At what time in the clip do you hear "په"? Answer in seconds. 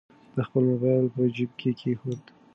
1.15-1.21